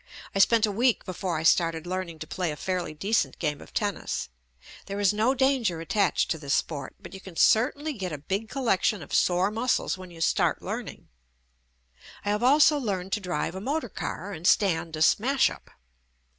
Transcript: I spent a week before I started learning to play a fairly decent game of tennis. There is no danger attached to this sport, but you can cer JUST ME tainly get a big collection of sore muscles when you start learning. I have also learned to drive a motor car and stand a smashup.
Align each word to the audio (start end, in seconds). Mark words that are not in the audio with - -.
I 0.33 0.39
spent 0.39 0.65
a 0.65 0.71
week 0.71 1.05
before 1.05 1.37
I 1.37 1.43
started 1.43 1.85
learning 1.85 2.17
to 2.17 2.25
play 2.25 2.49
a 2.51 2.55
fairly 2.55 2.95
decent 2.95 3.37
game 3.37 3.61
of 3.61 3.71
tennis. 3.71 4.29
There 4.87 4.99
is 4.99 5.13
no 5.13 5.35
danger 5.35 5.79
attached 5.79 6.31
to 6.31 6.39
this 6.39 6.55
sport, 6.55 6.95
but 6.99 7.13
you 7.13 7.19
can 7.21 7.35
cer 7.35 7.67
JUST 7.71 7.77
ME 7.77 7.83
tainly 7.93 7.99
get 7.99 8.11
a 8.11 8.17
big 8.17 8.49
collection 8.49 9.03
of 9.03 9.13
sore 9.13 9.51
muscles 9.51 9.99
when 9.99 10.09
you 10.09 10.19
start 10.19 10.63
learning. 10.63 11.09
I 12.25 12.31
have 12.31 12.41
also 12.41 12.79
learned 12.79 13.11
to 13.11 13.19
drive 13.19 13.53
a 13.53 13.61
motor 13.61 13.89
car 13.89 14.31
and 14.33 14.47
stand 14.47 14.95
a 14.95 15.03
smashup. 15.03 15.69